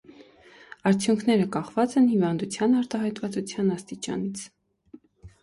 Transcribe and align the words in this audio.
Արդյունքները 0.91 1.45
կախված 1.55 1.93
են 2.01 2.07
հիվանդության 2.15 2.75
արտահայտվածության 2.81 3.71
աստիճանից։ 3.79 4.45